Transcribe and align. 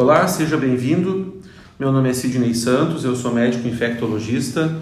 Olá, 0.00 0.28
seja 0.28 0.56
bem-vindo. 0.56 1.38
Meu 1.76 1.90
nome 1.90 2.08
é 2.08 2.12
Sidney 2.12 2.54
Santos, 2.54 3.02
eu 3.02 3.16
sou 3.16 3.34
médico 3.34 3.66
infectologista 3.66 4.72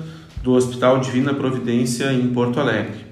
do 0.42 0.52
Hospital 0.52 1.00
Divina 1.00 1.32
Providência 1.32 2.12
em 2.12 2.28
Porto 2.34 2.60
Alegre. 2.60 3.06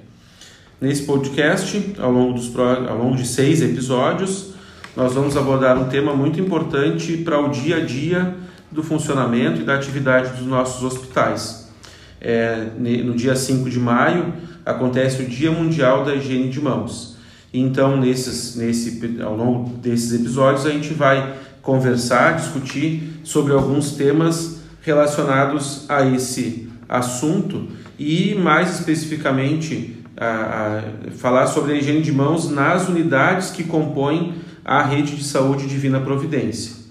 Nesse 0.79 1.05
podcast, 1.05 1.95
ao 1.99 2.13
longo, 2.13 2.35
dos, 2.35 2.55
ao 2.55 2.99
longo 2.99 3.17
de 3.17 3.27
seis 3.27 3.63
episódios, 3.63 4.53
nós 4.95 5.15
vamos 5.15 5.35
abordar 5.35 5.79
um 5.79 5.89
tema 5.89 6.15
muito 6.15 6.39
importante 6.39 7.17
para 7.17 7.41
o 7.41 7.49
dia 7.49 7.79
a 7.79 7.81
dia 7.81 8.35
do 8.71 8.83
funcionamento 8.83 9.63
e 9.63 9.65
da 9.65 9.75
atividade 9.75 10.37
dos 10.37 10.47
nossos 10.47 10.85
hospitais. 10.85 11.73
É, 12.21 12.67
no 12.77 13.15
dia 13.15 13.35
5 13.35 13.71
de 13.71 13.81
maio 13.81 14.35
acontece 14.63 15.23
o 15.23 15.27
Dia 15.27 15.51
Mundial 15.51 16.05
da 16.05 16.15
Higiene 16.15 16.51
de 16.51 16.61
Mãos. 16.61 17.17
Então, 17.51 17.97
nesses, 17.97 18.57
nesse, 18.57 19.01
ao 19.23 19.35
longo 19.35 19.71
desses 19.79 20.13
episódios, 20.13 20.67
a 20.67 20.71
gente 20.71 20.93
vai 20.93 21.35
conversar, 21.65 22.37
discutir 22.37 23.21
sobre 23.25 23.53
alguns 23.53 23.93
temas 23.93 24.61
relacionados 24.83 25.87
a 25.89 26.05
esse 26.05 26.69
assunto 26.89 27.67
e, 27.99 28.35
mais 28.35 28.79
especificamente, 28.79 29.97
a, 30.17 30.83
a 31.09 31.11
falar 31.17 31.47
sobre 31.47 31.73
a 31.73 31.77
higiene 31.77 32.03
de 32.03 32.13
mãos 32.13 32.51
nas 32.51 32.89
unidades 32.89 33.51
que 33.51 33.65
compõem 33.65 34.35
a 34.65 34.83
rede 34.83 35.17
de 35.17 35.25
saúde 35.25 35.67
Divina 35.67 36.01
Providência. 36.01 36.85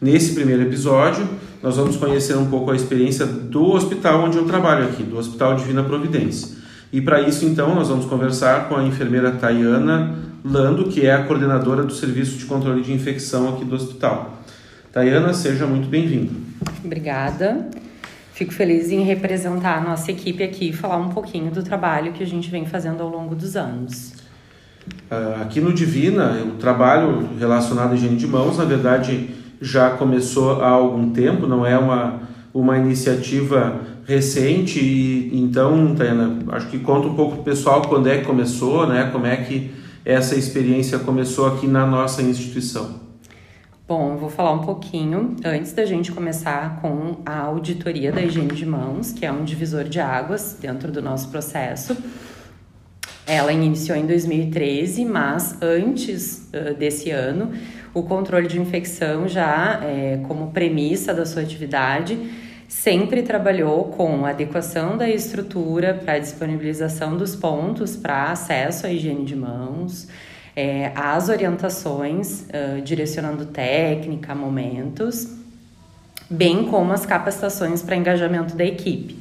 Nesse 0.00 0.34
primeiro 0.34 0.62
episódio, 0.62 1.26
nós 1.62 1.76
vamos 1.76 1.96
conhecer 1.96 2.36
um 2.36 2.46
pouco 2.46 2.70
a 2.70 2.76
experiência 2.76 3.24
do 3.24 3.72
hospital 3.72 4.24
onde 4.24 4.36
eu 4.36 4.44
trabalho 4.44 4.84
aqui, 4.84 5.02
do 5.02 5.16
Hospital 5.16 5.56
Divina 5.56 5.82
Providência. 5.82 6.56
E 6.92 7.00
para 7.00 7.20
isso, 7.20 7.44
então, 7.44 7.74
nós 7.74 7.88
vamos 7.88 8.06
conversar 8.06 8.68
com 8.68 8.76
a 8.76 8.84
enfermeira 8.84 9.32
Tayana 9.32 10.14
Lando, 10.48 10.84
que 10.84 11.04
é 11.04 11.12
a 11.12 11.24
coordenadora 11.24 11.82
do 11.82 11.92
Serviço 11.92 12.38
de 12.38 12.44
Controle 12.44 12.80
de 12.80 12.92
Infecção 12.92 13.48
aqui 13.48 13.64
do 13.64 13.74
hospital. 13.74 14.42
Tayana, 14.92 15.34
seja 15.34 15.66
muito 15.66 15.88
bem-vinda. 15.88 16.30
Obrigada. 16.84 17.68
Fico 18.32 18.52
feliz 18.52 18.90
em 18.92 19.02
representar 19.02 19.78
a 19.78 19.80
nossa 19.80 20.12
equipe 20.12 20.44
aqui 20.44 20.68
e 20.68 20.72
falar 20.72 20.98
um 20.98 21.08
pouquinho 21.08 21.50
do 21.50 21.64
trabalho 21.64 22.12
que 22.12 22.22
a 22.22 22.26
gente 22.26 22.48
vem 22.48 22.64
fazendo 22.64 23.02
ao 23.02 23.08
longo 23.08 23.34
dos 23.34 23.56
anos. 23.56 24.14
Ah, 25.10 25.40
aqui 25.42 25.60
no 25.60 25.72
Divina, 25.72 26.40
o 26.44 26.52
trabalho 26.52 27.28
relacionado 27.40 27.92
à 27.92 27.94
higiene 27.96 28.16
de 28.16 28.26
mãos, 28.26 28.56
na 28.56 28.64
verdade, 28.64 29.30
já 29.60 29.90
começou 29.90 30.62
há 30.62 30.68
algum 30.68 31.10
tempo, 31.10 31.46
não 31.48 31.66
é 31.66 31.76
uma, 31.76 32.20
uma 32.54 32.78
iniciativa 32.78 33.80
recente. 34.06 34.78
E, 34.78 35.40
então, 35.40 35.92
Tayana, 35.96 36.38
acho 36.52 36.68
que 36.68 36.78
conta 36.78 37.08
um 37.08 37.14
pouco 37.16 37.32
para 37.32 37.40
o 37.40 37.44
pessoal 37.44 37.82
quando 37.82 38.08
é 38.08 38.18
que 38.18 38.24
começou, 38.24 38.86
né? 38.86 39.10
como 39.12 39.26
é 39.26 39.36
que 39.38 39.75
essa 40.06 40.36
experiência 40.36 41.00
começou 41.00 41.46
aqui 41.46 41.66
na 41.66 41.84
nossa 41.84 42.22
instituição. 42.22 43.04
Bom, 43.88 44.12
eu 44.12 44.18
vou 44.18 44.30
falar 44.30 44.52
um 44.52 44.60
pouquinho 44.60 45.34
antes 45.44 45.72
da 45.72 45.84
gente 45.84 46.12
começar 46.12 46.80
com 46.80 47.16
a 47.26 47.38
auditoria 47.40 48.12
da 48.12 48.22
higiene 48.22 48.54
de 48.54 48.64
mãos, 48.64 49.12
que 49.12 49.26
é 49.26 49.32
um 49.32 49.44
divisor 49.44 49.82
de 49.82 49.98
águas 49.98 50.58
dentro 50.60 50.92
do 50.92 51.02
nosso 51.02 51.28
processo. 51.28 51.96
Ela 53.26 53.52
iniciou 53.52 53.98
em 53.98 54.06
2013, 54.06 55.04
mas 55.04 55.60
antes 55.60 56.50
uh, 56.52 56.74
desse 56.74 57.10
ano, 57.10 57.50
o 57.92 58.04
controle 58.04 58.46
de 58.46 58.60
infecção 58.60 59.26
já 59.26 59.80
é, 59.82 60.20
como 60.28 60.52
premissa 60.52 61.12
da 61.12 61.26
sua 61.26 61.42
atividade 61.42 62.45
sempre 62.68 63.22
trabalhou 63.22 63.84
com 63.84 64.26
adequação 64.26 64.96
da 64.96 65.08
estrutura 65.08 65.94
para 65.94 66.18
disponibilização 66.18 67.16
dos 67.16 67.36
pontos 67.36 67.96
para 67.96 68.30
acesso 68.30 68.86
à 68.86 68.90
higiene 68.90 69.24
de 69.24 69.36
mãos, 69.36 70.08
é, 70.54 70.90
as 70.94 71.28
orientações, 71.28 72.42
uh, 72.42 72.80
direcionando 72.82 73.46
técnica, 73.46 74.34
momentos, 74.34 75.28
bem 76.30 76.64
como 76.64 76.92
as 76.92 77.04
capacitações 77.04 77.82
para 77.82 77.94
engajamento 77.94 78.56
da 78.56 78.64
equipe. 78.64 79.18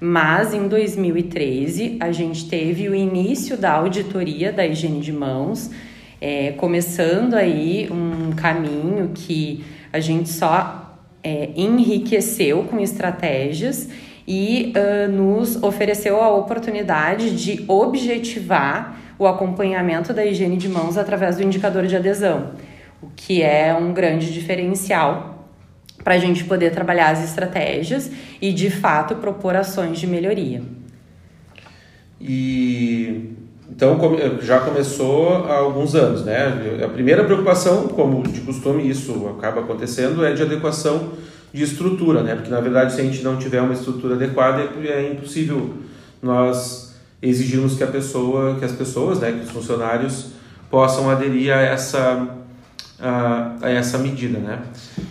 Mas 0.00 0.54
em 0.54 0.68
2013 0.68 1.96
a 2.00 2.12
gente 2.12 2.48
teve 2.48 2.88
o 2.88 2.94
início 2.94 3.56
da 3.56 3.72
auditoria 3.72 4.52
da 4.52 4.66
higiene 4.66 5.00
de 5.00 5.12
mãos 5.12 5.70
é, 6.20 6.52
começando 6.52 7.34
aí 7.34 7.88
um 7.90 8.32
caminho 8.32 9.10
que 9.14 9.64
a 9.92 10.00
gente 10.00 10.28
só 10.28 10.85
é, 11.26 11.50
enriqueceu 11.56 12.62
com 12.70 12.78
estratégias 12.78 13.88
e 14.28 14.72
uh, 14.76 15.10
nos 15.10 15.60
ofereceu 15.60 16.22
a 16.22 16.32
oportunidade 16.32 17.34
de 17.34 17.64
objetivar 17.66 18.96
o 19.18 19.26
acompanhamento 19.26 20.14
da 20.14 20.24
higiene 20.24 20.56
de 20.56 20.68
mãos 20.68 20.96
através 20.96 21.36
do 21.36 21.42
indicador 21.42 21.84
de 21.86 21.96
adesão, 21.96 22.52
o 23.02 23.08
que 23.16 23.42
é 23.42 23.74
um 23.74 23.92
grande 23.92 24.32
diferencial 24.32 25.48
para 26.04 26.14
a 26.14 26.18
gente 26.18 26.44
poder 26.44 26.70
trabalhar 26.70 27.10
as 27.10 27.24
estratégias 27.24 28.08
e 28.40 28.52
de 28.52 28.70
fato 28.70 29.16
propor 29.16 29.56
ações 29.56 29.98
de 29.98 30.06
melhoria. 30.06 30.62
E 32.20 33.32
então 33.70 33.98
já 34.42 34.60
começou 34.60 35.44
há 35.46 35.56
alguns 35.56 35.94
anos, 35.94 36.24
né? 36.24 36.80
A 36.84 36.88
primeira 36.88 37.24
preocupação, 37.24 37.88
como 37.88 38.22
de 38.22 38.40
costume 38.40 38.88
isso 38.88 39.28
acaba 39.36 39.60
acontecendo, 39.60 40.24
é 40.24 40.32
de 40.32 40.42
adequação 40.42 41.12
de 41.52 41.62
estrutura, 41.62 42.22
né? 42.22 42.34
Porque 42.34 42.50
na 42.50 42.60
verdade 42.60 42.92
se 42.92 43.00
a 43.00 43.04
gente 43.04 43.22
não 43.22 43.36
tiver 43.36 43.60
uma 43.60 43.74
estrutura 43.74 44.14
adequada 44.14 44.62
é 44.84 45.12
impossível 45.12 45.74
nós 46.22 46.94
exigirmos 47.20 47.76
que 47.76 47.82
a 47.82 47.86
pessoa, 47.86 48.56
que 48.56 48.64
as 48.64 48.72
pessoas, 48.72 49.20
né, 49.20 49.32
que 49.32 49.44
os 49.44 49.50
funcionários 49.50 50.28
possam 50.70 51.10
aderir 51.10 51.52
a 51.52 51.60
essa 51.60 52.28
a, 53.00 53.56
a 53.60 53.70
essa 53.70 53.98
medida, 53.98 54.38
né? 54.38 54.62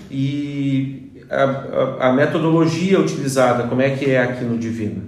E 0.09 1.23
a, 1.29 1.43
a, 1.43 2.09
a 2.09 2.13
metodologia 2.13 2.99
utilizada, 2.99 3.63
como 3.63 3.81
é 3.81 3.89
que 3.91 4.09
é 4.09 4.21
aqui 4.21 4.43
no 4.43 4.57
Divina? 4.57 5.01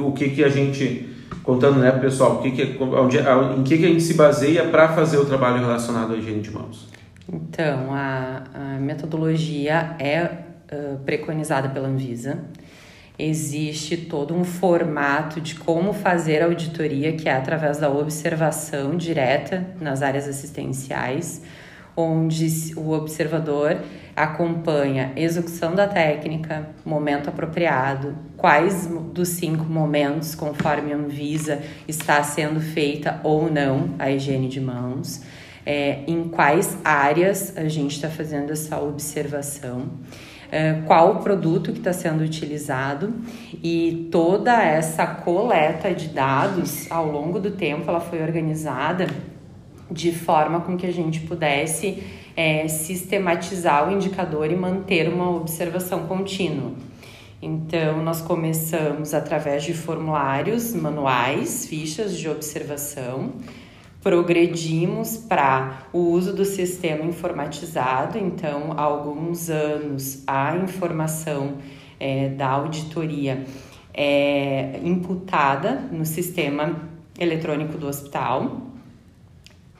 O 0.00 0.12
que 0.12 0.28
que 0.30 0.44
a 0.44 0.48
gente 0.48 1.11
contando 1.42 1.78
né, 1.78 1.90
pessoal 1.92 2.36
o 2.36 2.42
que 2.42 2.50
que, 2.50 2.82
onde, 2.82 3.18
em 3.18 3.62
que, 3.62 3.78
que 3.78 3.84
a 3.84 3.88
gente 3.88 4.02
se 4.02 4.14
baseia 4.14 4.64
para 4.68 4.88
fazer 4.88 5.18
o 5.18 5.24
trabalho 5.24 5.60
relacionado 5.60 6.12
à 6.12 6.16
higiene 6.16 6.40
de 6.40 6.50
mãos. 6.50 6.88
Então, 7.32 7.92
a, 7.92 8.42
a 8.54 8.78
metodologia 8.78 9.96
é 9.98 10.24
uh, 10.24 10.98
preconizada 11.04 11.68
pela 11.68 11.88
Anvisa. 11.88 12.38
Existe 13.18 13.96
todo 13.96 14.34
um 14.34 14.42
formato 14.42 15.40
de 15.40 15.54
como 15.54 15.92
fazer 15.92 16.42
a 16.42 16.46
auditoria, 16.46 17.12
que 17.12 17.28
é 17.28 17.32
através 17.34 17.78
da 17.78 17.90
observação 17.90 18.96
direta 18.96 19.66
nas 19.80 20.02
áreas 20.02 20.26
assistenciais, 20.26 21.42
onde 21.96 22.72
o 22.76 22.92
observador 22.92 23.78
acompanha 24.14 25.12
execução 25.16 25.74
da 25.74 25.86
técnica, 25.86 26.68
momento 26.84 27.28
apropriado, 27.28 28.14
quais 28.36 28.86
dos 28.86 29.28
cinco 29.30 29.64
momentos, 29.64 30.34
conforme 30.34 30.92
a 30.92 30.96
Anvisa, 30.96 31.60
está 31.88 32.22
sendo 32.22 32.60
feita 32.60 33.20
ou 33.22 33.50
não 33.50 33.90
a 33.98 34.10
higiene 34.10 34.48
de 34.48 34.60
mãos, 34.60 35.22
é, 35.64 36.00
em 36.06 36.28
quais 36.28 36.76
áreas 36.84 37.56
a 37.56 37.68
gente 37.68 37.94
está 37.94 38.08
fazendo 38.08 38.50
essa 38.50 38.78
observação. 38.80 39.90
É, 40.50 40.82
qual 40.86 41.12
o 41.12 41.22
produto 41.22 41.72
que 41.72 41.78
está 41.78 41.94
sendo 41.94 42.22
utilizado 42.22 43.14
e 43.62 44.08
toda 44.12 44.62
essa 44.62 45.06
coleta 45.06 45.94
de 45.94 46.08
dados 46.08 46.92
ao 46.92 47.10
longo 47.10 47.40
do 47.40 47.52
tempo 47.52 47.88
ela 47.88 48.00
foi 48.00 48.20
organizada 48.20 49.06
de 49.92 50.12
forma 50.12 50.60
com 50.60 50.76
que 50.76 50.86
a 50.86 50.92
gente 50.92 51.20
pudesse 51.20 52.02
é, 52.34 52.66
sistematizar 52.68 53.88
o 53.88 53.92
indicador 53.92 54.50
e 54.50 54.56
manter 54.56 55.08
uma 55.08 55.30
observação 55.30 56.06
contínua. 56.06 56.72
Então, 57.40 58.02
nós 58.02 58.20
começamos 58.22 59.12
através 59.12 59.64
de 59.64 59.74
formulários 59.74 60.72
manuais, 60.74 61.66
fichas 61.66 62.16
de 62.16 62.28
observação, 62.28 63.32
progredimos 64.00 65.16
para 65.16 65.86
o 65.92 65.98
uso 65.98 66.34
do 66.34 66.44
sistema 66.44 67.04
informatizado. 67.04 68.16
Então, 68.16 68.72
há 68.76 68.82
alguns 68.82 69.50
anos, 69.50 70.22
a 70.26 70.56
informação 70.56 71.58
é, 71.98 72.28
da 72.28 72.48
auditoria 72.48 73.44
é 73.92 74.80
imputada 74.82 75.88
no 75.90 76.06
sistema 76.06 76.88
eletrônico 77.18 77.76
do 77.76 77.86
hospital. 77.86 78.71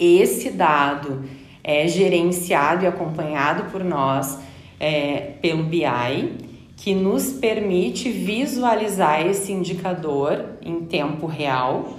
Esse 0.04 0.50
dado 0.50 1.22
é 1.62 1.86
gerenciado 1.86 2.84
e 2.84 2.88
acompanhado 2.88 3.70
por 3.70 3.84
nós 3.84 4.36
é, 4.80 5.34
pelo 5.40 5.62
BI, 5.62 6.32
que 6.76 6.92
nos 6.92 7.34
permite 7.34 8.10
visualizar 8.10 9.24
esse 9.24 9.52
indicador 9.52 10.56
em 10.60 10.80
tempo 10.86 11.26
real, 11.26 11.98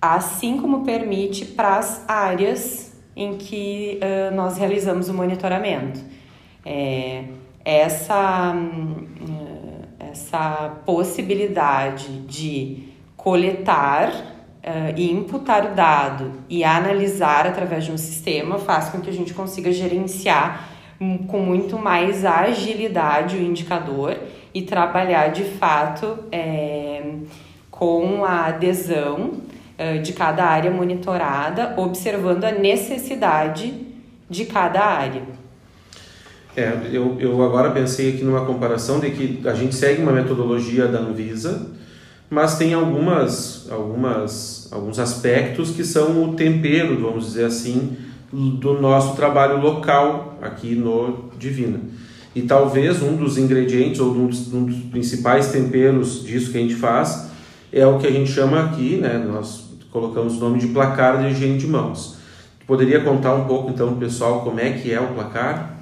assim 0.00 0.58
como 0.58 0.82
permite 0.82 1.44
para 1.44 1.76
as 1.76 2.08
áreas 2.08 2.96
em 3.14 3.36
que 3.36 4.00
uh, 4.00 4.34
nós 4.34 4.56
realizamos 4.56 5.10
o 5.10 5.14
monitoramento. 5.14 6.00
É, 6.64 7.24
essa, 7.62 8.54
essa 9.98 10.80
possibilidade 10.86 12.20
de 12.20 12.88
coletar 13.14 14.35
uh, 14.66 14.92
e 14.96 15.10
imputar 15.10 15.72
o 15.72 15.74
dado 15.74 16.32
e 16.48 16.64
analisar 16.64 17.46
através 17.46 17.84
de 17.84 17.92
um 17.92 17.96
sistema 17.96 18.58
faz 18.58 18.88
com 18.88 19.00
que 19.00 19.08
a 19.08 19.12
gente 19.12 19.32
consiga 19.32 19.70
gerenciar 19.72 20.70
com 21.28 21.40
muito 21.40 21.78
mais 21.78 22.24
agilidade 22.24 23.36
o 23.36 23.42
indicador 23.42 24.16
e 24.54 24.62
trabalhar 24.62 25.28
de 25.28 25.44
fato 25.44 26.18
é, 26.32 27.02
com 27.70 28.24
a 28.24 28.46
adesão 28.46 29.32
é, 29.76 29.98
de 29.98 30.14
cada 30.14 30.44
área 30.46 30.70
monitorada, 30.70 31.74
observando 31.76 32.44
a 32.44 32.52
necessidade 32.52 33.74
de 34.28 34.46
cada 34.46 34.82
área. 34.82 35.22
É, 36.56 36.72
eu, 36.90 37.20
eu 37.20 37.42
agora 37.42 37.70
pensei 37.70 38.14
aqui 38.14 38.24
numa 38.24 38.46
comparação 38.46 38.98
de 38.98 39.10
que 39.10 39.46
a 39.46 39.52
gente 39.52 39.74
segue 39.74 40.00
uma 40.00 40.12
metodologia 40.12 40.88
da 40.88 41.00
Anvisa, 41.00 41.70
mas 42.28 42.58
tem 42.58 42.74
algumas, 42.74 43.68
algumas, 43.70 44.68
alguns 44.72 44.98
aspectos 44.98 45.70
que 45.70 45.84
são 45.84 46.24
o 46.24 46.34
tempero, 46.34 47.00
vamos 47.00 47.26
dizer 47.26 47.44
assim, 47.44 47.96
do 48.32 48.80
nosso 48.80 49.14
trabalho 49.14 49.60
local 49.60 50.38
aqui 50.42 50.74
no 50.74 51.30
Divina. 51.38 51.80
E 52.34 52.42
talvez 52.42 53.02
um 53.02 53.16
dos 53.16 53.38
ingredientes 53.38 54.00
ou 54.00 54.12
um 54.12 54.26
dos, 54.26 54.52
um 54.52 54.64
dos, 54.64 54.76
principais 54.90 55.48
temperos 55.52 56.22
disso 56.24 56.50
que 56.50 56.58
a 56.58 56.60
gente 56.60 56.74
faz 56.74 57.30
é 57.72 57.86
o 57.86 57.98
que 57.98 58.06
a 58.06 58.10
gente 58.10 58.30
chama 58.30 58.62
aqui, 58.64 58.96
né? 58.96 59.16
Nós 59.18 59.70
colocamos 59.90 60.36
o 60.36 60.40
nome 60.40 60.58
de 60.58 60.66
placar 60.66 61.18
de 61.18 61.30
higiene 61.30 61.56
de 61.56 61.66
mãos. 61.66 62.16
Poderia 62.66 63.00
contar 63.00 63.34
um 63.34 63.44
pouco 63.44 63.70
então 63.70 63.96
pessoal 63.96 64.42
como 64.42 64.60
é 64.60 64.72
que 64.72 64.92
é 64.92 65.00
o 65.00 65.14
placar? 65.14 65.75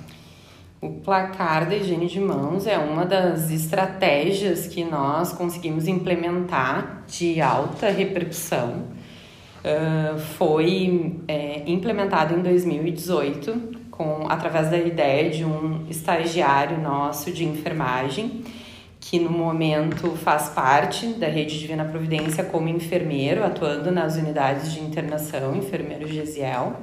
O 0.84 1.00
placar 1.00 1.66
de 1.66 1.76
higiene 1.76 2.06
de 2.06 2.20
mãos 2.20 2.66
é 2.66 2.76
uma 2.76 3.06
das 3.06 3.50
estratégias 3.50 4.66
que 4.66 4.84
nós 4.84 5.32
conseguimos 5.32 5.88
implementar 5.88 7.04
de 7.08 7.40
alta 7.40 7.88
repercussão. 7.88 8.84
Uh, 9.64 10.18
foi 10.36 11.22
é, 11.26 11.62
implementado 11.66 12.34
em 12.34 12.42
2018 12.42 13.78
com 13.90 14.26
através 14.28 14.70
da 14.70 14.76
ideia 14.76 15.30
de 15.30 15.42
um 15.42 15.86
estagiário 15.88 16.78
nosso 16.78 17.32
de 17.32 17.46
enfermagem 17.46 18.44
que 19.00 19.18
no 19.18 19.30
momento 19.30 20.10
faz 20.16 20.50
parte 20.50 21.06
da 21.14 21.28
rede 21.28 21.58
Divina 21.58 21.86
Providência 21.86 22.44
como 22.44 22.68
enfermeiro 22.68 23.42
atuando 23.42 23.90
nas 23.90 24.16
unidades 24.16 24.70
de 24.70 24.80
internação, 24.80 25.56
enfermeiro 25.56 26.06
Gesiel 26.06 26.76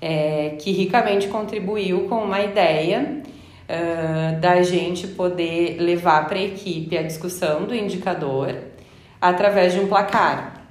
é, 0.00 0.56
que 0.60 0.70
ricamente 0.72 1.28
contribuiu 1.28 2.08
com 2.08 2.16
uma 2.16 2.40
ideia 2.40 3.22
uh, 3.68 4.40
da 4.40 4.62
gente 4.62 5.08
poder 5.08 5.78
levar 5.80 6.26
para 6.26 6.38
a 6.38 6.42
equipe 6.42 6.96
a 6.96 7.02
discussão 7.02 7.64
do 7.64 7.74
indicador 7.74 8.54
através 9.20 9.72
de 9.72 9.80
um 9.80 9.86
placar, 9.86 10.66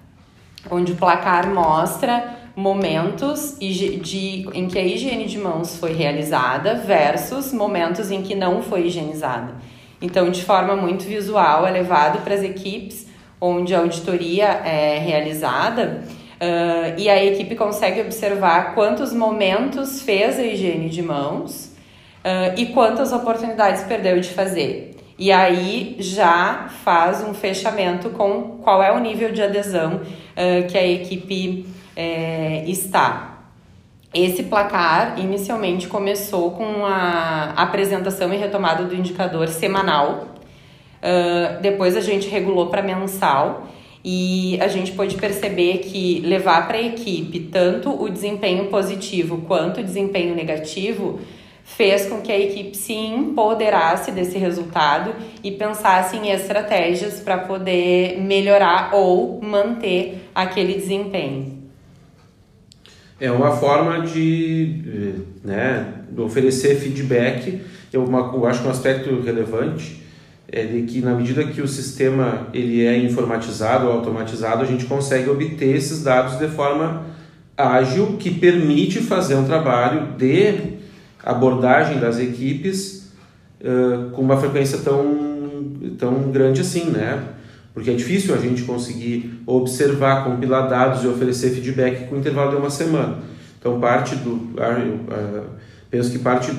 onde 0.70 0.92
o 0.92 0.96
placar 0.96 1.50
mostra 1.50 2.38
momentos 2.56 3.58
de, 3.60 4.48
em 4.54 4.68
que 4.68 4.78
a 4.78 4.84
higiene 4.84 5.26
de 5.26 5.40
mãos 5.40 5.76
foi 5.78 5.94
realizada 5.94 6.76
versus 6.76 7.52
momentos 7.52 8.12
em 8.12 8.22
que 8.22 8.36
não 8.36 8.62
foi 8.62 8.86
higienizada. 8.86 9.56
Então, 10.00 10.30
de 10.30 10.44
forma 10.44 10.76
muito 10.76 11.04
visual, 11.06 11.66
é 11.66 11.72
levado 11.72 12.22
para 12.24 12.36
as 12.36 12.44
equipes 12.44 13.08
onde 13.42 13.74
a 13.74 13.80
auditoria 13.80 14.46
é 14.46 15.00
realizada 15.00 16.04
Uh, 16.34 17.00
e 17.00 17.10
a 17.10 17.24
equipe 17.24 17.56
consegue 17.56 18.02
observar 18.02 18.74
quantos 18.74 19.14
momentos 19.14 20.02
fez 20.02 20.40
a 20.40 20.44
higiene 20.44 20.90
de 20.90 21.02
mãos 21.02 21.68
uh, 22.24 22.58
e 22.58 22.68
quantas 22.68 23.14
oportunidades 23.14 23.84
perdeu 23.84 24.20
de 24.20 24.30
fazer. 24.30 24.96
E 25.18 25.32
aí 25.32 25.96
já 26.00 26.68
faz 26.84 27.24
um 27.24 27.34
fechamento 27.34 28.10
com 28.10 28.58
qual 28.64 28.82
é 28.82 28.92
o 28.92 29.00
nível 29.00 29.32
de 29.32 29.42
adesão 29.42 30.02
uh, 30.02 30.68
que 30.68 30.78
a 30.78 30.86
equipe 30.86 31.68
eh, 31.96 32.64
está. 32.66 33.46
Esse 34.12 34.44
placar 34.44 35.20
inicialmente 35.20 35.88
começou 35.88 36.52
com 36.52 36.86
a 36.86 37.54
apresentação 37.56 38.34
e 38.34 38.38
retomada 38.38 38.84
do 38.84 38.96
indicador 38.96 39.48
semanal, 39.48 40.28
depois 41.62 41.98
a 41.98 42.02
gente 42.02 42.30
regulou 42.30 42.68
para 42.68 42.82
mensal 42.82 43.68
e 44.04 44.58
a 44.60 44.68
gente 44.68 44.92
pôde 44.92 45.16
perceber 45.16 45.78
que 45.78 46.20
levar 46.22 46.68
para 46.68 46.78
a 46.78 46.82
equipe 46.82 47.40
tanto 47.40 47.90
o 47.90 48.10
desempenho 48.10 48.66
positivo 48.66 49.44
quanto 49.48 49.80
o 49.80 49.84
desempenho 49.84 50.36
negativo 50.36 51.20
fez 51.64 52.06
com 52.08 52.20
que 52.22 52.30
a 52.30 52.38
equipe 52.38 52.76
se 52.76 52.94
empoderasse 52.94 54.12
desse 54.12 54.38
resultado 54.38 55.16
e 55.42 55.52
pensasse 55.52 56.18
em 56.18 56.30
estratégias 56.30 57.22
para 57.22 57.38
poder 57.38 58.20
melhorar 58.20 58.94
ou 58.94 59.42
manter 59.42 60.30
aquele 60.36 60.74
desempenho. 60.74 61.64
É 63.20 63.32
uma 63.32 63.56
forma 63.56 64.02
de 64.06 65.24
né, 65.42 65.94
oferecer 66.18 66.76
feedback. 66.76 67.62
Eu, 67.94 68.04
uma, 68.04 68.34
eu 68.34 68.46
acho 68.46 68.68
um 68.68 68.70
aspecto 68.70 69.22
relevante 69.22 70.03
é 70.56 70.66
de 70.66 70.84
que 70.84 71.02
na 71.02 71.16
medida 71.16 71.44
que 71.46 71.64
o 71.64 71.68
sistema 71.68 72.48
ele 72.54 72.86
é 72.86 72.96
informatizado 73.00 73.88
ou 73.88 73.94
automatizado, 73.94 74.62
a 74.62 74.66
gente 74.66 74.86
consegue 74.86 75.28
obter 75.28 75.76
esses 75.76 76.04
dados 76.04 76.38
de 76.38 76.48
forma 76.48 77.08
ágil 77.58 78.18
que 78.20 78.30
permite 78.30 79.00
fazer 79.00 79.34
um 79.34 79.46
trabalho 79.46 80.16
de 80.16 80.76
abordagem 81.24 82.00
das 82.00 82.20
equipes 82.20 83.12
uh, 83.62 84.12
com 84.12 84.22
uma 84.22 84.38
frequência 84.38 84.78
tão, 84.78 85.72
tão 85.98 86.32
grande 86.32 86.62
assim, 86.62 86.86
né? 86.92 87.30
Porque 87.74 87.90
é 87.90 87.96
difícil 87.96 88.36
a 88.36 88.38
gente 88.38 88.62
conseguir 88.62 89.42
observar, 89.48 90.24
compilar 90.24 90.70
dados 90.70 91.04
e 91.04 91.08
oferecer 91.08 91.50
feedback 91.50 92.08
com 92.08 92.18
intervalo 92.18 92.52
de 92.52 92.58
uma 92.58 92.70
semana. 92.70 93.18
Então, 93.60 93.80
parte 93.80 94.16
do. 94.18 94.30
Uh, 94.30 95.00
uh, 95.10 95.46
penso 95.90 96.12
que 96.12 96.20
parte 96.20 96.54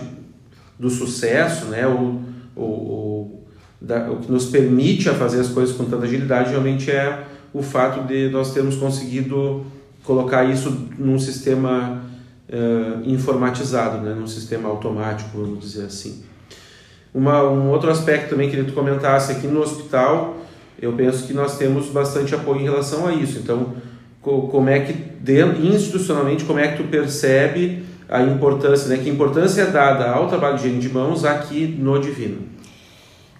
do 0.77 0.91
sucesso, 0.91 1.67
né? 1.67 1.87
O, 1.87 2.21
o, 2.57 3.44
da, 3.81 4.11
o 4.11 4.17
que 4.17 4.31
nos 4.31 4.47
permite 4.47 5.09
a 5.09 5.15
fazer 5.15 5.41
as 5.41 5.49
coisas 5.49 5.77
com 5.77 5.85
tanta 5.85 6.05
agilidade 6.05 6.51
realmente 6.51 6.91
é 6.91 7.25
o 7.53 7.63
fato 7.63 8.07
de 8.07 8.29
nós 8.31 8.53
termos 8.53 8.77
conseguido 8.77 9.65
colocar 10.03 10.45
isso 10.45 10.89
num 10.99 11.19
sistema 11.19 12.03
uh, 12.49 13.09
informatizado, 13.09 13.99
né, 13.99 14.15
num 14.15 14.27
sistema 14.27 14.69
automático, 14.69 15.31
vamos 15.35 15.61
dizer 15.61 15.87
assim. 15.87 16.25
Uma, 17.15 17.45
um 17.45 17.71
outro 17.71 17.91
aspecto 17.91 18.31
também 18.31 18.51
que 18.51 18.63
tu 18.65 18.73
comentasse 18.73 19.33
aqui 19.33 19.47
no 19.47 19.61
hospital, 19.61 20.37
eu 20.81 20.93
penso 20.93 21.27
que 21.27 21.33
nós 21.33 21.57
temos 21.57 21.87
bastante 21.87 22.35
apoio 22.35 22.61
em 22.61 22.65
relação 22.65 23.07
a 23.07 23.13
isso. 23.13 23.39
Então, 23.39 23.75
co 24.21 24.49
como 24.49 24.69
é 24.69 24.81
que 24.81 24.93
dentro, 24.93 25.65
institucionalmente 25.65 26.45
como 26.45 26.59
é 26.59 26.69
que 26.69 26.83
tu 26.83 26.89
percebe 26.89 27.85
a 28.09 28.21
importância, 28.23 28.89
né, 28.89 28.99
que 29.03 29.09
importância 29.09 29.63
é 29.63 29.67
dada 29.67 30.11
ao 30.11 30.29
trabalho 30.29 30.57
de 30.57 30.67
higiene 30.67 30.81
de 30.81 30.89
mãos 30.89 31.25
aqui 31.25 31.67
no 31.79 31.99
Divino? 32.01 32.54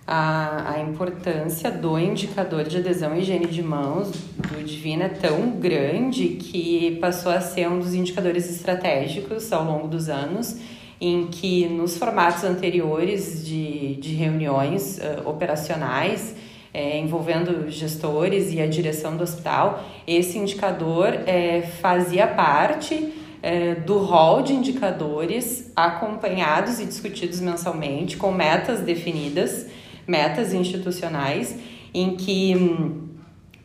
A, 0.07 0.75
a 0.75 0.81
importância 0.81 1.71
do 1.71 1.99
indicador 1.99 2.65
de 2.65 2.77
adesão 2.77 3.17
e 3.17 3.21
higiene 3.21 3.47
de 3.47 3.63
mãos 3.63 4.11
do 4.11 4.63
Divina 4.63 5.05
é 5.05 5.09
tão 5.09 5.53
grande 5.53 6.29
que 6.29 6.99
passou 7.01 7.33
a 7.33 7.41
ser 7.41 7.69
um 7.69 7.79
dos 7.79 7.95
indicadores 7.95 8.51
estratégicos 8.51 9.51
ao 9.53 9.65
longo 9.65 9.89
dos 9.89 10.11
anos, 10.11 10.59
em 11.01 11.27
que 11.29 11.67
nos 11.69 11.97
formatos 11.97 12.45
anteriores 12.45 13.47
de, 13.47 13.97
de 13.97 14.15
reuniões 14.15 14.99
uh, 14.99 15.29
operacionais, 15.29 16.37
é, 16.73 16.99
envolvendo 16.99 17.71
gestores 17.71 18.53
e 18.53 18.61
a 18.61 18.67
direção 18.67 19.17
do 19.17 19.23
hospital, 19.23 19.85
esse 20.07 20.37
indicador 20.39 21.09
é, 21.27 21.63
fazia 21.63 22.27
parte 22.27 23.13
é, 23.43 23.75
do 23.77 23.99
rol 23.99 24.43
de 24.43 24.53
indicadores 24.53 25.71
acompanhados 25.77 26.81
e 26.81 26.85
discutidos 26.85 27.41
mensalmente, 27.41 28.17
com 28.17 28.33
metas 28.33 28.81
definidas 28.81 29.67
metas 30.07 30.53
institucionais, 30.53 31.57
em 31.93 32.17
que 32.17 32.57
hum, 32.57 33.09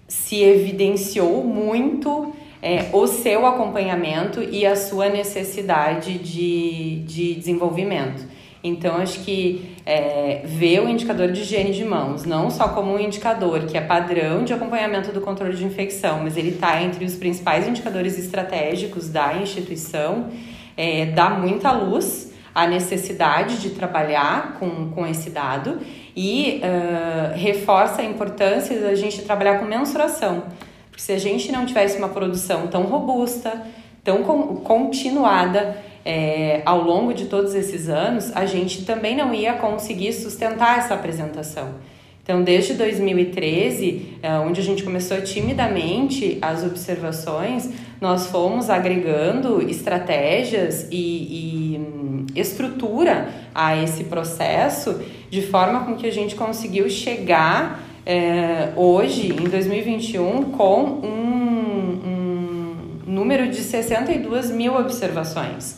se 0.07 0.41
evidenciou 0.41 1.43
muito 1.43 2.33
é, 2.61 2.89
o 2.91 3.07
seu 3.07 3.45
acompanhamento 3.45 4.41
e 4.41 4.65
a 4.65 4.75
sua 4.75 5.09
necessidade 5.09 6.17
de, 6.17 7.03
de 7.05 7.35
desenvolvimento. 7.35 8.27
Então, 8.61 8.97
acho 8.97 9.21
que 9.21 9.73
é, 9.85 10.41
ver 10.43 10.81
o 10.81 10.89
indicador 10.89 11.31
de 11.31 11.41
higiene 11.41 11.71
de 11.71 11.85
mãos 11.85 12.25
não 12.25 12.49
só 12.49 12.67
como 12.69 12.93
um 12.93 12.99
indicador 12.99 13.65
que 13.65 13.77
é 13.77 13.81
padrão 13.81 14.43
de 14.43 14.53
acompanhamento 14.53 15.13
do 15.13 15.21
controle 15.21 15.55
de 15.55 15.63
infecção, 15.63 16.19
mas 16.23 16.35
ele 16.35 16.49
está 16.49 16.81
entre 16.81 17.05
os 17.05 17.15
principais 17.15 17.67
indicadores 17.67 18.19
estratégicos 18.19 19.07
da 19.07 19.37
instituição, 19.37 20.27
é, 20.75 21.05
dá 21.05 21.29
muita 21.29 21.71
luz 21.71 22.33
à 22.53 22.67
necessidade 22.67 23.61
de 23.61 23.69
trabalhar 23.69 24.57
com, 24.59 24.89
com 24.89 25.07
esse 25.07 25.29
dado 25.29 25.79
e 26.21 26.59
uh, 26.61 27.33
reforça 27.37 28.01
a 28.01 28.03
importância 28.03 28.77
da 28.77 28.93
gente 28.93 29.21
trabalhar 29.21 29.57
com 29.57 29.63
mensuração. 29.63 30.43
Porque 30.89 31.01
se 31.01 31.13
a 31.13 31.17
gente 31.17 31.49
não 31.49 31.65
tivesse 31.65 31.97
uma 31.97 32.09
produção 32.09 32.67
tão 32.67 32.83
robusta, 32.83 33.65
tão 34.03 34.21
continuada 34.23 35.77
é, 36.03 36.61
ao 36.65 36.83
longo 36.83 37.13
de 37.13 37.27
todos 37.27 37.55
esses 37.55 37.87
anos, 37.87 38.35
a 38.35 38.45
gente 38.45 38.83
também 38.83 39.15
não 39.15 39.33
ia 39.33 39.53
conseguir 39.53 40.11
sustentar 40.11 40.79
essa 40.79 40.93
apresentação. 40.93 41.75
Então, 42.21 42.43
desde 42.43 42.73
2013, 42.73 44.17
é, 44.21 44.33
onde 44.39 44.59
a 44.59 44.63
gente 44.63 44.83
começou 44.83 45.21
timidamente 45.21 46.37
as 46.41 46.65
observações, 46.65 47.69
nós 48.01 48.27
fomos 48.27 48.69
agregando 48.69 49.61
estratégias 49.61 50.85
e, 50.91 50.97
e 50.97 51.98
estrutura 52.35 53.29
a 53.53 53.75
esse 53.77 54.05
processo 54.05 55.01
de 55.29 55.41
forma 55.41 55.85
com 55.85 55.95
que 55.95 56.07
a 56.07 56.11
gente 56.11 56.35
conseguiu 56.35 56.89
chegar 56.89 57.83
é, 58.05 58.71
hoje, 58.75 59.31
em 59.33 59.47
2021, 59.47 60.51
com 60.51 60.81
um, 60.83 61.99
um 62.05 62.75
número 63.05 63.47
de 63.49 63.57
62 63.57 64.51
mil 64.51 64.75
observações. 64.75 65.77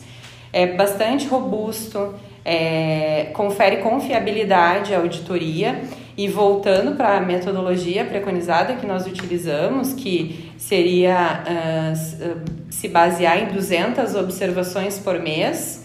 É 0.52 0.66
bastante 0.66 1.26
robusto, 1.26 2.14
é, 2.44 3.30
confere 3.34 3.78
confiabilidade 3.78 4.94
à 4.94 4.98
auditoria 4.98 5.82
e 6.16 6.28
voltando 6.28 6.96
para 6.96 7.16
a 7.16 7.20
metodologia 7.20 8.04
preconizada 8.04 8.74
que 8.74 8.86
nós 8.86 9.06
utilizamos, 9.06 9.94
que 9.94 10.52
seria 10.58 11.42
uh, 11.42 12.40
se 12.70 12.88
basear 12.88 13.38
em 13.38 13.46
200 13.46 14.14
observações 14.14 14.98
por 14.98 15.18
mês, 15.18 15.81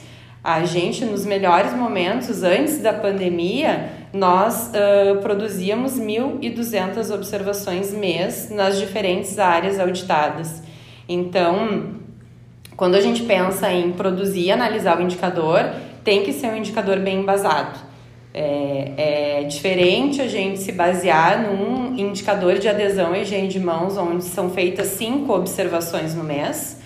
a 0.47 0.63
gente, 0.63 1.03
nos 1.03 1.25
melhores 1.25 1.73
momentos, 1.73 2.41
antes 2.41 2.77
da 2.77 2.93
pandemia, 2.93 3.89
nós 4.13 4.71
uh, 4.71 5.19
produzíamos 5.19 5.99
1.200 5.99 7.13
observações 7.13 7.91
mês 7.91 8.49
nas 8.49 8.79
diferentes 8.79 9.37
áreas 9.39 9.77
auditadas. 9.77 10.63
Então, 11.05 11.95
quando 12.77 12.95
a 12.95 13.01
gente 13.01 13.23
pensa 13.23 13.69
em 13.69 13.91
produzir 13.91 14.45
e 14.45 14.51
analisar 14.53 14.97
o 14.97 15.01
indicador, 15.01 15.69
tem 16.01 16.23
que 16.23 16.31
ser 16.31 16.47
um 16.47 16.55
indicador 16.55 16.97
bem 16.97 17.19
embasado. 17.19 17.77
É, 18.33 19.41
é, 19.41 19.43
diferente 19.43 20.21
a 20.21 20.29
gente 20.29 20.59
se 20.59 20.71
basear 20.71 21.41
num 21.41 21.93
indicador 21.97 22.57
de 22.57 22.69
adesão 22.69 23.13
e 23.13 23.23
higiene 23.23 23.49
de 23.49 23.59
mãos, 23.59 23.97
onde 23.97 24.23
são 24.23 24.49
feitas 24.49 24.87
cinco 24.87 25.33
observações 25.33 26.15
no 26.15 26.23
mês, 26.23 26.77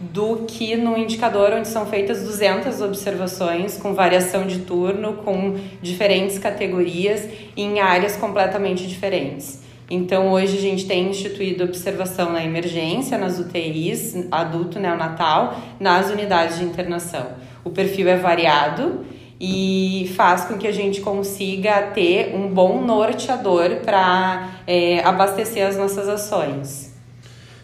do 0.00 0.44
que 0.46 0.76
no 0.76 0.98
indicador 0.98 1.52
onde 1.52 1.68
são 1.68 1.86
feitas 1.86 2.22
200 2.22 2.80
observações 2.80 3.76
com 3.76 3.94
variação 3.94 4.46
de 4.46 4.60
turno, 4.60 5.14
com 5.24 5.56
diferentes 5.80 6.38
categorias 6.38 7.28
em 7.56 7.80
áreas 7.80 8.16
completamente 8.16 8.86
diferentes. 8.86 9.62
Então, 9.88 10.32
hoje 10.32 10.56
a 10.56 10.60
gente 10.60 10.86
tem 10.86 11.10
instituído 11.10 11.62
observação 11.64 12.32
na 12.32 12.42
emergência, 12.42 13.18
nas 13.18 13.38
UTIs, 13.38 14.26
adulto 14.30 14.80
neonatal, 14.80 15.60
nas 15.78 16.10
unidades 16.10 16.58
de 16.58 16.64
internação. 16.64 17.32
O 17.62 17.70
perfil 17.70 18.08
é 18.08 18.16
variado 18.16 19.04
e 19.38 20.10
faz 20.16 20.44
com 20.44 20.56
que 20.56 20.66
a 20.66 20.72
gente 20.72 21.00
consiga 21.00 21.82
ter 21.94 22.34
um 22.34 22.48
bom 22.48 22.80
norteador 22.80 23.80
para 23.84 24.48
é, 24.66 25.04
abastecer 25.04 25.66
as 25.66 25.76
nossas 25.76 26.08
ações. 26.08 26.83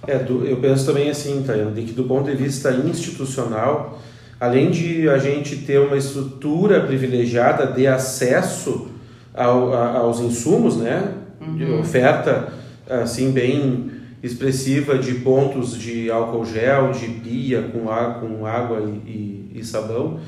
É, 0.07 0.19
do, 0.19 0.47
eu 0.47 0.57
penso 0.57 0.87
também 0.87 1.11
assim, 1.11 1.43
Tayana, 1.43 1.73
de 1.73 1.83
que 1.83 1.93
do 1.93 2.05
ponto 2.05 2.31
de 2.31 2.37
vista 2.37 2.73
institucional, 2.73 4.01
além 4.39 4.71
de 4.71 5.09
a 5.09 5.19
gente 5.19 5.57
ter 5.57 5.79
uma 5.79 5.97
estrutura 5.97 6.81
privilegiada 6.81 7.67
de 7.67 7.87
acesso 7.87 8.89
ao, 9.35 9.75
a, 9.75 9.99
aos 9.99 10.21
insumos, 10.21 10.77
né, 10.77 11.13
uhum. 11.41 11.57
de 11.57 11.65
oferta 11.65 12.53
assim 12.89 13.31
bem 13.31 13.91
expressiva 14.23 14.99
de 14.99 15.15
pontos 15.15 15.79
de 15.79 16.11
álcool 16.11 16.45
gel, 16.45 16.93
de 16.93 17.07
pia 17.07 17.63
com, 17.63 17.91
a, 17.91 18.15
com 18.15 18.45
água 18.45 18.81
e, 18.81 19.51
e, 19.55 19.61
e 19.61 19.65
sabão, 19.65 20.21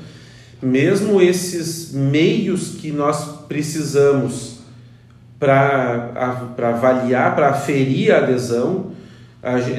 mesmo 0.61 1.21
esses 1.21 1.91
meios 1.91 2.75
que 2.79 2.91
nós 2.91 3.45
precisamos 3.47 4.59
para 5.37 6.47
avaliar, 6.57 7.35
para 7.35 7.49
aferir 7.49 8.13
a 8.13 8.19
adesão, 8.19 8.92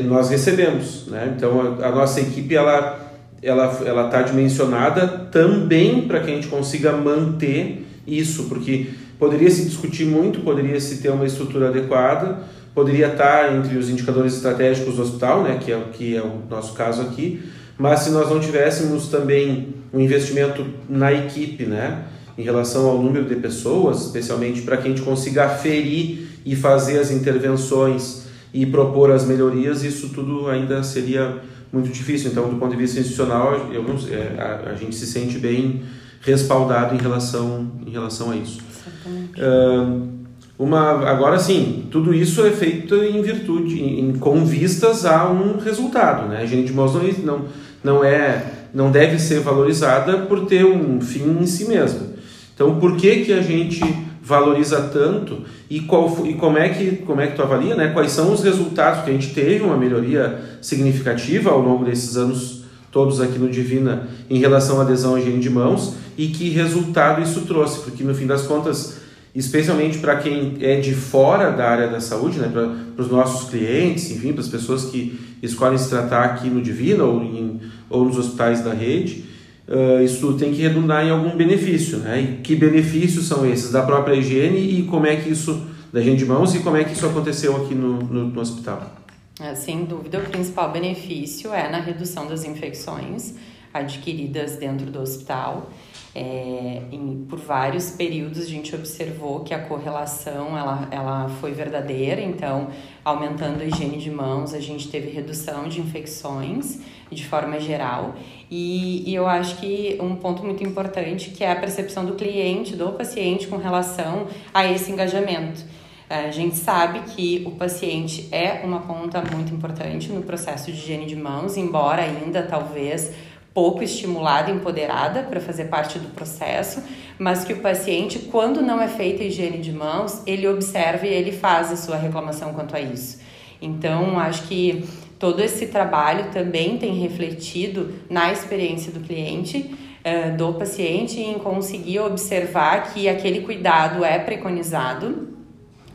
nós 0.04 0.28
recebemos. 0.28 1.06
Né? 1.06 1.32
Então, 1.36 1.78
a, 1.82 1.90
nossa 1.90 2.20
equipe 2.20 2.54
ela 2.54 3.00
ela 3.42 3.78
ela 3.84 4.06
está 4.06 4.22
dimensionada 4.22 5.06
também 5.06 6.02
para 6.02 6.20
que 6.20 6.30
a 6.30 6.34
gente 6.34 6.48
consiga 6.48 6.92
manter 6.92 7.86
isso, 8.06 8.44
porque 8.44 8.88
poderia 9.18 9.50
se 9.50 9.64
discutir 9.64 10.06
muito, 10.06 10.40
poderia 10.40 10.80
se 10.80 10.98
ter 10.98 11.10
uma 11.10 11.26
estrutura 11.26 11.68
adequada, 11.68 12.38
poderia 12.74 13.08
estar 13.08 13.46
tá 13.46 13.54
entre 13.54 13.76
os 13.76 13.88
indicadores 13.88 14.34
estratégicos 14.34 14.96
do 14.96 15.02
hospital, 15.02 15.42
né, 15.42 15.58
que 15.62 15.72
é 15.72 15.80
que 15.92 16.16
é 16.16 16.22
o 16.22 16.42
nosso 16.48 16.74
caso 16.74 17.02
aqui, 17.02 17.42
mas 17.78 18.00
se 18.00 18.10
nós 18.10 18.28
não 18.30 18.40
tivéssemos 18.40 19.08
também 19.08 19.74
um 19.92 20.00
investimento 20.00 20.66
na 20.88 21.12
equipe, 21.12 21.64
né, 21.64 22.04
em 22.36 22.42
relação 22.42 22.86
ao 22.86 23.00
número 23.00 23.26
de 23.26 23.36
pessoas, 23.36 24.02
especialmente 24.06 24.62
para 24.62 24.76
que 24.76 24.88
a 24.88 24.90
gente 24.90 25.02
consiga 25.02 25.44
aferir 25.44 26.28
e 26.44 26.56
fazer 26.56 26.98
as 26.98 27.10
intervenções 27.10 28.23
e 28.54 28.64
propor 28.64 29.10
as 29.10 29.26
melhorias, 29.26 29.82
isso 29.82 30.10
tudo 30.10 30.48
ainda 30.48 30.80
seria 30.84 31.38
muito 31.72 31.88
difícil. 31.88 32.30
Então, 32.30 32.48
do 32.48 32.54
ponto 32.54 32.70
de 32.70 32.76
vista 32.76 33.00
institucional, 33.00 33.68
eu 33.72 33.82
não, 33.82 33.96
é, 34.08 34.40
a, 34.40 34.70
a, 34.70 34.74
gente 34.76 34.94
se 34.94 35.08
sente 35.08 35.38
bem 35.38 35.82
respaldado 36.20 36.94
em 36.94 36.98
relação, 36.98 37.72
em 37.84 37.90
relação 37.90 38.30
a 38.30 38.36
isso. 38.36 38.60
Uh, 39.06 40.08
uma, 40.56 41.10
agora 41.10 41.36
sim, 41.36 41.88
tudo 41.90 42.14
isso 42.14 42.46
é 42.46 42.52
feito 42.52 42.94
em 42.94 43.20
virtude, 43.22 43.82
em, 43.82 44.12
com 44.12 44.44
vistas 44.46 45.04
a 45.04 45.28
um 45.28 45.58
resultado. 45.58 46.28
Né? 46.28 46.38
A 46.38 46.44
higiene 46.44 46.62
de 46.62 46.72
mãos 46.72 46.94
não, 46.94 47.02
não, 47.24 47.44
não, 47.82 48.04
é, 48.04 48.52
não 48.72 48.92
deve 48.92 49.18
ser 49.18 49.40
valorizada 49.40 50.18
por 50.18 50.46
ter 50.46 50.64
um 50.64 51.00
fim 51.00 51.38
em 51.40 51.46
si 51.46 51.64
mesma. 51.64 52.14
Então, 52.54 52.78
por 52.78 52.96
que, 52.96 53.24
que 53.24 53.32
a 53.32 53.42
gente 53.42 53.82
valoriza 54.24 54.80
tanto 54.90 55.42
e, 55.68 55.80
qual, 55.80 56.26
e 56.26 56.32
como, 56.34 56.56
é 56.56 56.70
que, 56.70 56.96
como 56.96 57.20
é 57.20 57.26
que 57.26 57.36
tu 57.36 57.42
avalia, 57.42 57.76
né? 57.76 57.88
Quais 57.88 58.10
são 58.10 58.32
os 58.32 58.42
resultados? 58.42 59.04
que 59.04 59.10
a 59.10 59.12
gente 59.12 59.34
teve 59.34 59.62
uma 59.62 59.76
melhoria 59.76 60.40
significativa 60.62 61.50
ao 61.50 61.60
longo 61.60 61.84
desses 61.84 62.16
anos 62.16 62.64
todos 62.90 63.20
aqui 63.20 63.38
no 63.38 63.50
Divina 63.50 64.08
em 64.30 64.38
relação 64.38 64.80
à 64.80 64.82
adesão 64.82 65.14
à 65.14 65.20
higiene 65.20 65.40
de 65.40 65.50
mãos 65.50 65.96
e 66.16 66.28
que 66.28 66.48
resultado 66.48 67.20
isso 67.20 67.42
trouxe, 67.42 67.80
porque 67.80 68.02
no 68.02 68.14
fim 68.14 68.26
das 68.26 68.42
contas, 68.42 68.98
especialmente 69.34 69.98
para 69.98 70.16
quem 70.16 70.56
é 70.60 70.80
de 70.80 70.94
fora 70.94 71.50
da 71.50 71.68
área 71.68 71.88
da 71.88 72.00
saúde, 72.00 72.38
né, 72.38 72.48
para 72.48 73.02
os 73.02 73.10
nossos 73.10 73.50
clientes, 73.50 74.10
enfim, 74.10 74.32
para 74.32 74.40
as 74.40 74.48
pessoas 74.48 74.84
que 74.84 75.18
escolhem 75.42 75.76
se 75.76 75.90
tratar 75.90 76.24
aqui 76.24 76.48
no 76.48 76.62
Divina 76.62 77.04
ou, 77.04 77.20
em, 77.22 77.60
ou 77.90 78.04
nos 78.04 78.16
hospitais 78.16 78.62
da 78.62 78.72
rede, 78.72 79.24
uh, 79.68 80.02
isso 80.02 80.34
tem 80.34 80.52
que 80.52 80.62
redundar 80.62 81.04
em 81.06 81.10
algum 81.10 81.36
benefício, 81.36 81.98
né? 81.98 82.20
E 82.20 82.42
que 82.42 82.56
benefícios 82.56 83.26
são 83.26 83.48
esses 83.50 83.70
da 83.70 83.82
própria 83.82 84.14
higiene 84.14 84.80
e 84.80 84.82
como 84.84 85.06
é 85.06 85.16
que 85.16 85.30
isso, 85.30 85.66
da 85.92 86.00
higiene 86.00 86.16
de 86.16 86.24
mãos 86.24 86.54
e 86.54 86.60
como 86.60 86.76
é 86.76 86.84
que 86.84 86.92
isso 86.92 87.06
aconteceu 87.06 87.56
aqui 87.56 87.74
no, 87.74 87.98
no, 87.98 88.24
no 88.28 88.40
hospital? 88.40 88.94
É, 89.40 89.54
sem 89.54 89.84
dúvida, 89.84 90.18
o 90.18 90.22
principal 90.22 90.70
benefício 90.70 91.52
é 91.52 91.68
na 91.68 91.80
redução 91.80 92.26
das 92.26 92.44
infecções 92.44 93.34
adquiridas 93.74 94.56
dentro 94.56 94.86
do 94.86 95.00
hospital. 95.00 95.68
É, 96.16 96.80
em, 96.92 97.26
por 97.28 97.40
vários 97.40 97.90
períodos 97.90 98.38
a 98.38 98.46
gente 98.46 98.72
observou 98.72 99.40
que 99.40 99.52
a 99.52 99.58
correlação 99.58 100.56
ela, 100.56 100.86
ela 100.92 101.28
foi 101.40 101.50
verdadeira, 101.50 102.20
então 102.20 102.68
aumentando 103.04 103.62
a 103.62 103.64
higiene 103.64 103.98
de 103.98 104.12
mãos 104.12 104.54
a 104.54 104.60
gente 104.60 104.86
teve 104.86 105.10
redução 105.10 105.68
de 105.68 105.80
infecções 105.80 106.78
de 107.10 107.26
forma 107.26 107.58
geral 107.58 108.14
e, 108.48 109.10
e 109.10 109.12
eu 109.12 109.26
acho 109.26 109.56
que 109.56 109.98
um 110.00 110.14
ponto 110.14 110.44
muito 110.44 110.62
importante 110.62 111.30
que 111.30 111.42
é 111.42 111.50
a 111.50 111.56
percepção 111.56 112.04
do 112.04 112.14
cliente, 112.14 112.76
do 112.76 112.92
paciente 112.92 113.48
com 113.48 113.56
relação 113.56 114.28
a 114.52 114.64
esse 114.70 114.92
engajamento. 114.92 115.64
A 116.08 116.30
gente 116.30 116.54
sabe 116.56 117.00
que 117.10 117.42
o 117.46 117.52
paciente 117.52 118.28
é 118.30 118.60
uma 118.62 118.80
ponta 118.80 119.20
muito 119.20 119.52
importante 119.52 120.12
no 120.12 120.22
processo 120.22 120.70
de 120.70 120.78
higiene 120.78 121.06
de 121.06 121.16
mãos, 121.16 121.56
embora 121.56 122.02
ainda 122.02 122.42
talvez 122.42 123.12
pouco 123.54 123.84
estimulada, 123.84 124.50
empoderada 124.50 125.22
para 125.22 125.40
fazer 125.40 125.66
parte 125.66 125.98
do 126.00 126.08
processo, 126.08 126.82
mas 127.16 127.44
que 127.44 127.52
o 127.52 127.60
paciente, 127.60 128.18
quando 128.18 128.60
não 128.60 128.82
é 128.82 128.88
feita 128.88 129.22
a 129.22 129.26
higiene 129.26 129.58
de 129.58 129.72
mãos, 129.72 130.22
ele 130.26 130.48
observa 130.48 131.06
e 131.06 131.14
ele 131.14 131.30
faz 131.30 131.70
a 131.70 131.76
sua 131.76 131.96
reclamação 131.96 132.52
quanto 132.52 132.74
a 132.74 132.80
isso. 132.80 133.20
Então, 133.62 134.18
acho 134.18 134.42
que 134.48 134.84
todo 135.20 135.40
esse 135.40 135.68
trabalho 135.68 136.32
também 136.32 136.76
tem 136.76 137.00
refletido 137.00 137.94
na 138.10 138.32
experiência 138.32 138.90
do 138.90 138.98
cliente, 138.98 139.72
eh, 140.02 140.30
do 140.32 140.52
paciente, 140.54 141.20
em 141.20 141.38
conseguir 141.38 142.00
observar 142.00 142.92
que 142.92 143.08
aquele 143.08 143.42
cuidado 143.42 144.04
é 144.04 144.18
preconizado 144.18 145.28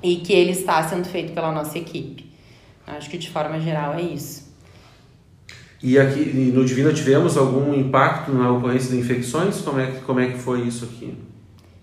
e 0.02 0.16
que 0.16 0.32
ele 0.32 0.52
está 0.52 0.82
sendo 0.82 1.06
feito 1.06 1.34
pela 1.34 1.52
nossa 1.52 1.78
equipe. 1.78 2.32
Acho 2.88 3.10
que 3.10 3.18
de 3.18 3.30
forma 3.30 3.60
geral 3.60 3.94
é 3.96 4.02
isso. 4.02 4.49
E 5.82 5.98
aqui 5.98 6.20
no 6.54 6.66
Divina 6.66 6.92
tivemos 6.92 7.38
algum 7.38 7.74
impacto 7.74 8.32
na 8.32 8.52
ocorrência 8.52 8.92
de 8.92 8.98
infecções? 8.98 9.62
Como 9.62 9.80
é, 9.80 9.88
como 10.06 10.20
é 10.20 10.28
que 10.28 10.38
foi 10.38 10.62
isso 10.62 10.86
aqui? 10.86 11.14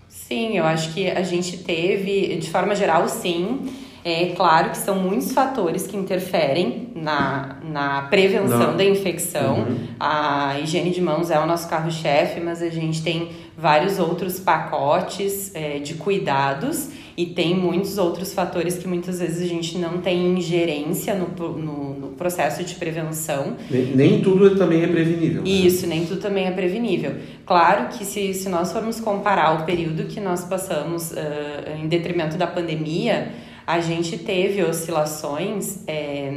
Sim, 0.08 0.58
eu 0.58 0.64
acho 0.64 0.92
que 0.92 1.08
a 1.08 1.22
gente 1.22 1.58
teve, 1.58 2.36
de 2.36 2.50
forma 2.50 2.74
geral, 2.74 3.08
sim. 3.08 3.70
É 4.04 4.34
claro 4.36 4.70
que 4.70 4.76
são 4.76 4.96
muitos 4.96 5.32
fatores 5.32 5.86
que 5.86 5.96
interferem 5.96 6.92
na, 6.94 7.56
na 7.64 8.02
prevenção 8.02 8.70
Não. 8.70 8.76
da 8.76 8.84
infecção. 8.84 9.60
Uhum. 9.60 9.78
A 9.98 10.60
higiene 10.60 10.90
de 10.90 11.00
mãos 11.00 11.30
é 11.30 11.40
o 11.40 11.46
nosso 11.46 11.68
carro-chefe, 11.68 12.40
mas 12.40 12.62
a 12.62 12.68
gente 12.68 13.02
tem 13.02 13.30
vários 13.56 13.98
outros 13.98 14.38
pacotes 14.38 15.52
é, 15.54 15.78
de 15.78 15.94
cuidados 15.94 16.88
e 17.16 17.24
tem 17.24 17.54
muitos 17.54 17.96
outros 17.96 18.34
fatores 18.34 18.76
que 18.76 18.86
muitas 18.86 19.20
vezes 19.20 19.42
a 19.42 19.46
gente 19.46 19.78
não 19.78 20.02
tem 20.02 20.36
ingerência 20.36 21.14
no, 21.14 21.28
no, 21.56 21.94
no 21.94 22.08
processo 22.08 22.62
de 22.62 22.74
prevenção. 22.74 23.56
Nem, 23.70 23.96
nem, 23.96 24.20
tudo 24.20 24.54
também 24.56 24.82
é 24.82 24.86
prevenível. 24.86 25.42
Né? 25.42 25.48
Isso, 25.48 25.86
nem 25.86 26.04
tudo 26.04 26.20
também 26.20 26.46
é 26.46 26.50
prevenível. 26.50 27.14
Claro 27.46 27.88
que 27.88 28.04
se, 28.04 28.34
se 28.34 28.48
nós 28.50 28.70
formos 28.70 29.00
comparar 29.00 29.62
o 29.62 29.64
período 29.64 30.04
que 30.04 30.20
nós 30.20 30.44
passamos 30.44 31.12
uh, 31.12 31.82
em 31.82 31.88
detrimento 31.88 32.36
da 32.36 32.46
pandemia, 32.46 33.32
a 33.66 33.80
gente 33.80 34.18
teve 34.18 34.62
oscilações 34.62 35.78
é, 35.88 36.32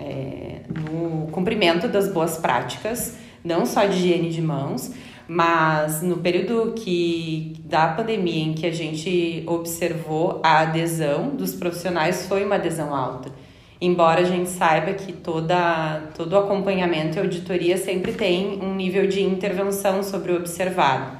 é, 0.00 0.60
no 0.68 1.28
cumprimento 1.30 1.86
das 1.86 2.08
boas 2.08 2.38
práticas, 2.38 3.16
não 3.44 3.64
só 3.66 3.84
de 3.84 3.96
higiene 3.96 4.30
de 4.30 4.40
mãos, 4.40 4.90
mas 5.26 6.02
no 6.02 6.18
período 6.18 6.72
que 6.74 7.54
da 7.64 7.88
pandemia 7.88 8.44
em 8.44 8.52
que 8.52 8.66
a 8.66 8.72
gente 8.72 9.42
observou 9.46 10.40
a 10.42 10.60
adesão 10.60 11.30
dos 11.30 11.54
profissionais 11.54 12.26
foi 12.26 12.44
uma 12.44 12.56
adesão 12.56 12.94
alta. 12.94 13.30
Embora 13.80 14.20
a 14.20 14.24
gente 14.24 14.48
saiba 14.48 14.92
que 14.94 15.12
toda, 15.12 16.02
todo 16.16 16.36
acompanhamento 16.36 17.18
e 17.18 17.20
auditoria 17.20 17.76
sempre 17.76 18.12
tem 18.12 18.58
um 18.62 18.74
nível 18.74 19.06
de 19.06 19.22
intervenção 19.22 20.02
sobre 20.02 20.32
o 20.32 20.36
observado. 20.36 21.18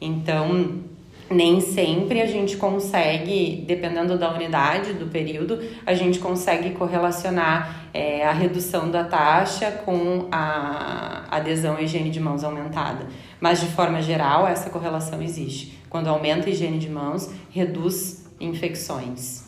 Então, 0.00 0.82
nem 1.30 1.60
sempre 1.60 2.20
a 2.20 2.26
gente 2.26 2.56
consegue, 2.56 3.64
dependendo 3.66 4.18
da 4.18 4.32
unidade, 4.32 4.92
do 4.92 5.06
período, 5.06 5.58
a 5.86 5.94
gente 5.94 6.18
consegue 6.18 6.70
correlacionar 6.70 7.88
é, 7.94 8.26
a 8.26 8.32
redução 8.32 8.90
da 8.90 9.04
taxa 9.04 9.70
com 9.70 10.28
a 10.30 11.24
adesão 11.30 11.76
à 11.76 11.82
higiene 11.82 12.10
de 12.10 12.20
mãos 12.20 12.44
aumentada. 12.44 13.06
Mas, 13.44 13.60
de 13.60 13.66
forma 13.66 14.00
geral, 14.00 14.48
essa 14.48 14.70
correlação 14.70 15.20
existe. 15.20 15.78
Quando 15.90 16.08
aumenta 16.08 16.46
a 16.46 16.50
higiene 16.50 16.78
de 16.78 16.88
mãos, 16.88 17.30
reduz 17.50 18.24
infecções. 18.40 19.44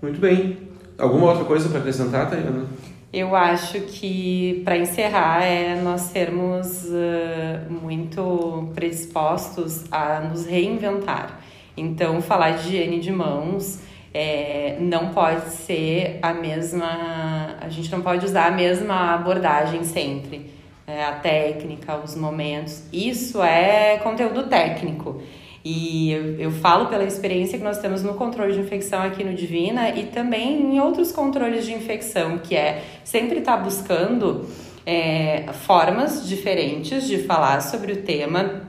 Muito 0.00 0.20
bem. 0.20 0.58
Alguma 0.96 1.26
outra 1.26 1.44
coisa 1.44 1.68
para 1.68 1.80
acrescentar, 1.80 2.30
Tayana? 2.30 2.66
Eu 3.12 3.34
acho 3.34 3.80
que, 3.80 4.62
para 4.64 4.78
encerrar, 4.78 5.42
é 5.42 5.74
nós 5.82 6.02
sermos 6.02 6.84
uh, 6.84 7.68
muito 7.68 8.70
predispostos 8.76 9.84
a 9.90 10.20
nos 10.20 10.46
reinventar. 10.46 11.40
Então, 11.76 12.22
falar 12.22 12.52
de 12.52 12.68
higiene 12.68 13.00
de 13.00 13.10
mãos 13.10 13.80
é, 14.14 14.76
não 14.78 15.08
pode 15.08 15.50
ser 15.50 16.20
a 16.22 16.32
mesma. 16.32 17.56
A 17.60 17.68
gente 17.70 17.90
não 17.90 18.02
pode 18.02 18.24
usar 18.24 18.46
a 18.46 18.52
mesma 18.52 19.14
abordagem 19.14 19.82
sempre. 19.82 20.57
É, 20.88 21.04
a 21.04 21.12
técnica, 21.12 21.98
os 22.02 22.14
momentos. 22.14 22.82
Isso 22.90 23.42
é 23.42 23.98
conteúdo 23.98 24.44
técnico. 24.44 25.20
E 25.62 26.10
eu, 26.10 26.40
eu 26.40 26.50
falo 26.50 26.86
pela 26.86 27.04
experiência 27.04 27.58
que 27.58 27.64
nós 27.64 27.76
temos 27.76 28.02
no 28.02 28.14
controle 28.14 28.54
de 28.54 28.60
infecção 28.60 29.02
aqui 29.02 29.22
no 29.22 29.34
Divina 29.34 29.90
e 29.90 30.06
também 30.06 30.62
em 30.62 30.80
outros 30.80 31.12
controles 31.12 31.66
de 31.66 31.74
infecção, 31.74 32.38
que 32.38 32.56
é 32.56 32.82
sempre 33.04 33.40
estar 33.40 33.58
tá 33.58 33.62
buscando 33.62 34.48
é, 34.86 35.52
formas 35.52 36.26
diferentes 36.26 37.06
de 37.06 37.18
falar 37.18 37.60
sobre 37.60 37.92
o 37.92 37.96
tema 37.96 38.62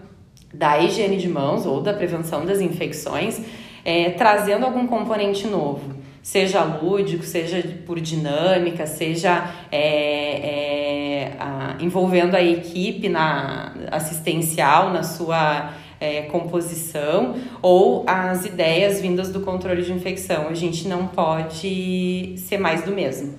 da 0.53 0.77
higiene 0.77 1.15
de 1.15 1.29
mãos 1.29 1.65
ou 1.65 1.79
da 1.79 1.93
prevenção 1.93 2.45
das 2.45 2.59
infecções, 2.59 3.39
é, 3.85 4.09
trazendo 4.09 4.65
algum 4.65 4.85
componente 4.87 5.47
novo, 5.47 5.95
seja 6.21 6.63
lúdico, 6.63 7.23
seja 7.23 7.63
por 7.85 7.99
dinâmica, 7.99 8.85
seja 8.85 9.53
é, 9.71 11.29
é 11.29 11.33
a, 11.39 11.77
envolvendo 11.79 12.35
a 12.35 12.41
equipe 12.41 13.09
na 13.09 13.73
assistencial 13.91 14.91
na 14.91 15.03
sua 15.03 15.73
é, 15.99 16.21
composição 16.23 17.35
ou 17.61 18.05
as 18.07 18.45
ideias 18.45 19.01
vindas 19.01 19.31
do 19.31 19.41
controle 19.41 19.83
de 19.83 19.91
infecção. 19.91 20.47
A 20.47 20.53
gente 20.53 20.87
não 20.87 21.07
pode 21.07 22.35
ser 22.37 22.57
mais 22.57 22.83
do 22.83 22.91
mesmo. 22.91 23.35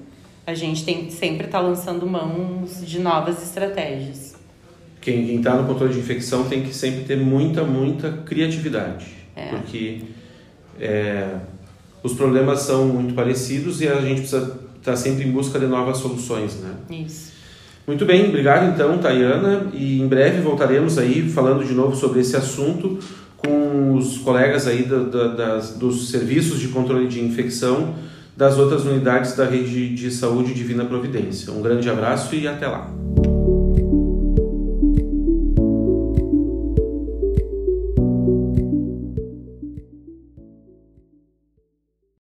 A 0.46 0.54
gente 0.54 0.84
tem 0.84 1.04
que 1.04 1.12
sempre 1.12 1.46
estar 1.46 1.60
tá 1.60 1.64
lançando 1.64 2.06
mãos 2.06 2.84
de 2.84 2.98
novas 2.98 3.42
estratégias. 3.42 4.36
Quem 5.00 5.36
está 5.36 5.54
no 5.54 5.66
controle 5.66 5.94
de 5.94 6.00
infecção 6.00 6.48
tem 6.48 6.62
que 6.62 6.74
sempre 6.74 7.04
ter 7.04 7.16
muita, 7.16 7.64
muita 7.64 8.12
criatividade. 8.12 9.06
É. 9.34 9.46
Porque 9.46 10.02
é, 10.78 11.36
os 12.02 12.12
problemas 12.14 12.60
são 12.60 12.86
muito 12.86 13.14
parecidos 13.14 13.80
e 13.80 13.88
a 13.88 14.00
gente 14.00 14.20
precisa 14.20 14.42
estar 14.78 14.92
tá 14.92 14.96
sempre 14.96 15.26
em 15.26 15.30
busca 15.30 15.58
de 15.58 15.66
novas 15.66 15.98
soluções, 15.98 16.56
né? 16.56 16.74
Isso. 16.90 17.30
Muito 17.86 18.04
bem, 18.04 18.28
obrigado 18.28 18.72
então, 18.72 18.98
Tayana, 18.98 19.66
e 19.72 20.00
em 20.00 20.06
breve 20.06 20.40
voltaremos 20.40 20.96
aí 20.98 21.28
falando 21.28 21.64
de 21.64 21.72
novo 21.72 21.96
sobre 21.96 22.20
esse 22.20 22.36
assunto 22.36 22.98
com 23.36 23.94
os 23.94 24.18
colegas 24.18 24.66
aí 24.66 24.84
da, 24.84 24.98
da, 24.98 25.28
das, 25.28 25.76
dos 25.76 26.10
serviços 26.10 26.60
de 26.60 26.68
controle 26.68 27.08
de 27.08 27.20
infecção 27.20 27.94
das 28.36 28.58
outras 28.58 28.84
unidades 28.84 29.34
da 29.34 29.44
rede 29.44 29.94
de 29.94 30.10
saúde 30.10 30.54
Divina 30.54 30.84
Providência. 30.84 31.52
Um 31.52 31.60
grande 31.60 31.88
abraço 31.90 32.34
e 32.34 32.46
até 32.46 32.66
lá. 32.66 32.90